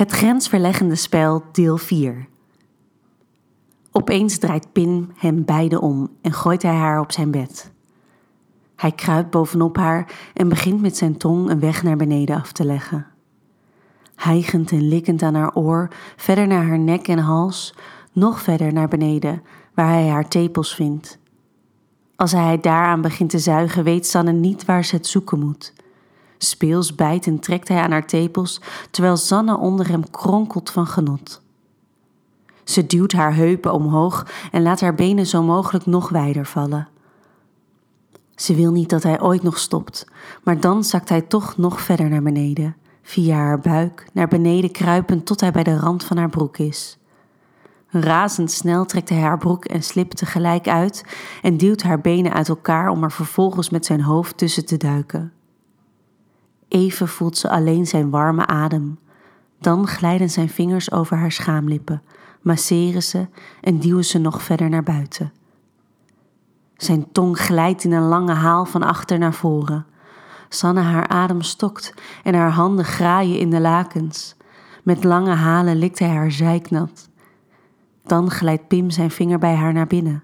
[0.00, 2.26] Het grensverleggende spel, deel 4.
[3.92, 7.72] Opeens draait Pim hem beide om en gooit hij haar op zijn bed.
[8.76, 12.64] Hij kruipt bovenop haar en begint met zijn tong een weg naar beneden af te
[12.64, 13.06] leggen.
[14.14, 17.74] Hijgend en likkend aan haar oor, verder naar haar nek en hals,
[18.12, 19.42] nog verder naar beneden,
[19.74, 21.18] waar hij haar tepels vindt.
[22.16, 25.72] Als hij daaraan begint te zuigen, weet Sanne niet waar ze het zoeken moet.
[26.42, 28.60] Speels bijt en trekt hij aan haar tepels,
[28.90, 31.42] terwijl Sanne onder hem kronkelt van genot.
[32.64, 36.88] Ze duwt haar heupen omhoog en laat haar benen zo mogelijk nog wijder vallen.
[38.34, 40.06] Ze wil niet dat hij ooit nog stopt,
[40.44, 45.26] maar dan zakt hij toch nog verder naar beneden, via haar buik, naar beneden kruipend
[45.26, 46.98] tot hij bij de rand van haar broek is.
[47.88, 51.04] Razendsnel trekt hij haar broek en slip tegelijk uit
[51.42, 55.32] en duwt haar benen uit elkaar om er vervolgens met zijn hoofd tussen te duiken.
[56.70, 58.98] Even voelt ze alleen zijn warme adem.
[59.58, 62.02] Dan glijden zijn vingers over haar schaamlippen,
[62.42, 63.28] masseren ze
[63.60, 65.32] en duwen ze nog verder naar buiten.
[66.76, 69.86] Zijn tong glijdt in een lange haal van achter naar voren.
[70.48, 74.36] Sanne haar adem stokt en haar handen graaien in de lakens.
[74.82, 77.08] Met lange halen likt hij haar zijknat.
[78.02, 80.22] Dan glijdt Pim zijn vinger bij haar naar binnen.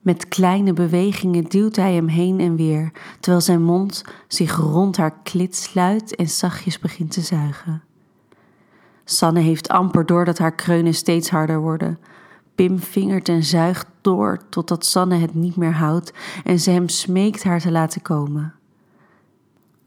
[0.00, 5.14] Met kleine bewegingen duwt hij hem heen en weer, terwijl zijn mond zich rond haar
[5.22, 7.82] klit sluit en zachtjes begint te zuigen.
[9.04, 11.98] Sanne heeft amper door dat haar kreunen steeds harder worden.
[12.54, 16.12] Pim vingert en zuigt door totdat Sanne het niet meer houdt
[16.44, 18.57] en ze hem smeekt haar te laten komen.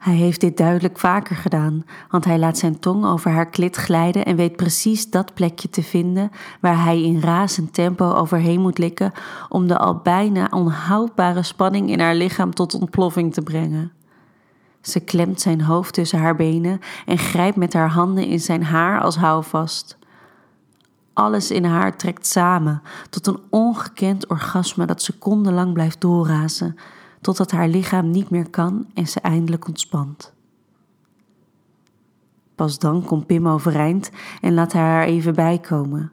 [0.00, 4.24] Hij heeft dit duidelijk vaker gedaan, want hij laat zijn tong over haar klit glijden
[4.24, 9.12] en weet precies dat plekje te vinden waar hij in razend tempo overheen moet likken
[9.48, 13.92] om de al bijna onhoudbare spanning in haar lichaam tot ontploffing te brengen.
[14.80, 19.00] Ze klemt zijn hoofd tussen haar benen en grijpt met haar handen in zijn haar
[19.00, 19.98] als houvast.
[21.12, 26.76] Alles in haar trekt samen tot een ongekend orgasme dat secondenlang blijft doorrazen
[27.20, 30.32] totdat haar lichaam niet meer kan en ze eindelijk ontspant.
[32.54, 34.10] Pas dan komt Pim overeind
[34.40, 36.12] en laat hij haar even bijkomen.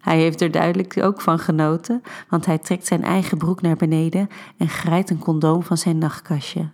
[0.00, 4.28] Hij heeft er duidelijk ook van genoten, want hij trekt zijn eigen broek naar beneden
[4.56, 6.68] en grijpt een condoom van zijn nachtkastje.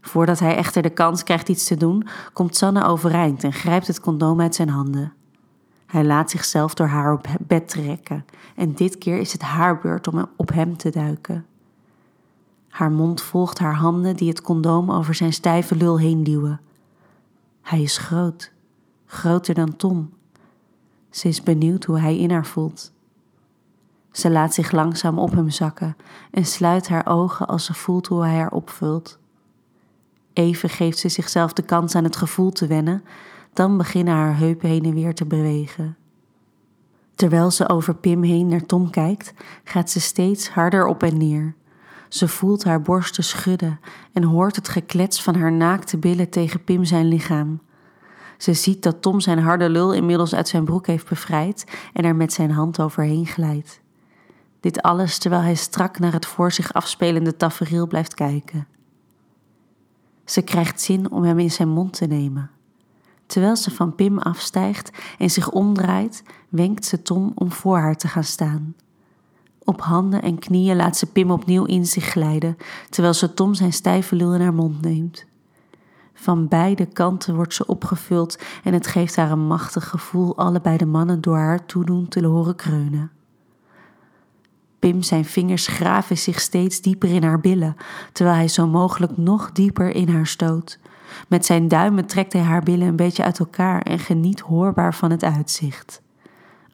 [0.00, 4.00] Voordat hij echter de kans krijgt iets te doen, komt Sanne overeind en grijpt het
[4.00, 5.12] condoom uit zijn handen.
[5.86, 8.24] Hij laat zichzelf door haar op bed trekken
[8.56, 11.46] en dit keer is het haar beurt om op hem te duiken.
[12.72, 16.60] Haar mond volgt haar handen die het condoom over zijn stijve lul heen duwen.
[17.62, 18.52] Hij is groot,
[19.06, 20.10] groter dan Tom.
[21.10, 22.92] Ze is benieuwd hoe hij in haar voelt.
[24.10, 25.96] Ze laat zich langzaam op hem zakken
[26.30, 29.18] en sluit haar ogen als ze voelt hoe hij haar opvult.
[30.32, 33.04] Even geeft ze zichzelf de kans aan het gevoel te wennen,
[33.52, 35.96] dan beginnen haar heupen heen en weer te bewegen.
[37.14, 39.34] Terwijl ze over Pim heen naar Tom kijkt,
[39.64, 41.54] gaat ze steeds harder op en neer.
[42.12, 43.80] Ze voelt haar borsten schudden
[44.12, 47.60] en hoort het geklets van haar naakte billen tegen Pim zijn lichaam.
[48.38, 52.16] Ze ziet dat Tom zijn harde lul inmiddels uit zijn broek heeft bevrijd en er
[52.16, 53.80] met zijn hand overheen glijdt.
[54.60, 58.66] Dit alles terwijl hij strak naar het voor zich afspelende tafereel blijft kijken.
[60.24, 62.50] Ze krijgt zin om hem in zijn mond te nemen.
[63.26, 68.08] Terwijl ze van Pim afstijgt en zich omdraait, wenkt ze Tom om voor haar te
[68.08, 68.74] gaan staan.
[69.64, 72.56] Op handen en knieën laat ze Pim opnieuw in zich glijden,
[72.90, 75.24] terwijl ze Tom zijn stijve lul in haar mond neemt.
[76.14, 80.86] Van beide kanten wordt ze opgevuld en het geeft haar een machtig gevoel allebei de
[80.86, 83.10] mannen door haar toedoen te horen kreunen.
[84.78, 87.76] Pim zijn vingers graven zich steeds dieper in haar billen,
[88.12, 90.78] terwijl hij zo mogelijk nog dieper in haar stoot.
[91.28, 95.10] Met zijn duimen trekt hij haar billen een beetje uit elkaar en geniet hoorbaar van
[95.10, 96.02] het uitzicht.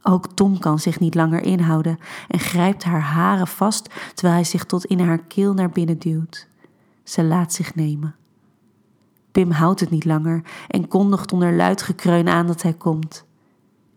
[0.09, 1.99] Ook Tom kan zich niet langer inhouden
[2.29, 6.49] en grijpt haar haren vast terwijl hij zich tot in haar keel naar binnen duwt.
[7.03, 8.15] Ze laat zich nemen.
[9.33, 13.25] Pim houdt het niet langer en kondigt onder luid gekreun aan dat hij komt.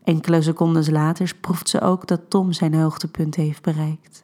[0.03, 4.23] Enkele seconden later proeft ze ook dat Tom zijn hoogtepunt heeft bereikt.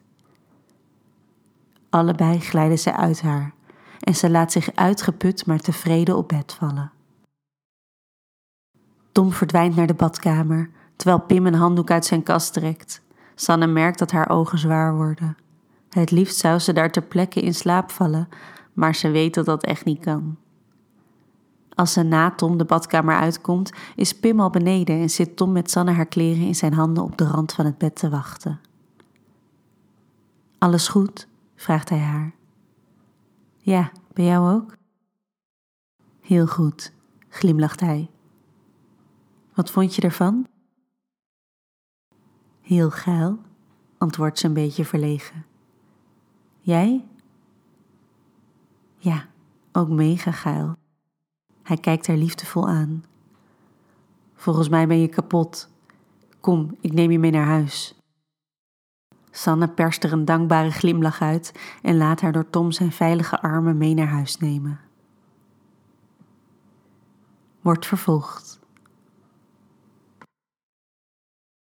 [1.90, 3.52] Allebei glijden ze uit haar
[4.00, 6.92] en ze laat zich uitgeput maar tevreden op bed vallen.
[9.12, 13.02] Tom verdwijnt naar de badkamer, terwijl Pim een handdoek uit zijn kast trekt.
[13.34, 15.36] Sanne merkt dat haar ogen zwaar worden.
[15.88, 18.28] Het liefst zou ze daar ter plekke in slaap vallen,
[18.72, 20.36] maar ze weet dat dat echt niet kan.
[21.74, 25.70] Als ze na Tom de badkamer uitkomt, is Pim al beneden en zit Tom met
[25.70, 28.60] Sanne haar kleren in zijn handen op de rand van het bed te wachten.
[30.58, 31.28] Alles goed?
[31.56, 32.34] vraagt hij haar.
[33.58, 34.76] Ja, bij jou ook?
[36.20, 36.92] Heel goed,
[37.28, 38.10] glimlacht hij.
[39.54, 40.46] Wat vond je ervan?
[42.68, 43.38] Heel geil,
[43.98, 45.44] antwoordt ze een beetje verlegen.
[46.60, 47.04] Jij?
[48.96, 49.26] Ja,
[49.72, 50.76] ook mega geil.
[51.62, 53.04] Hij kijkt haar liefdevol aan.
[54.34, 55.70] Volgens mij ben je kapot.
[56.40, 57.94] Kom, ik neem je mee naar huis.
[59.30, 63.78] Sanne perst er een dankbare glimlach uit en laat haar door Tom zijn veilige armen
[63.78, 64.80] mee naar huis nemen.
[67.60, 68.57] Wordt vervolgd.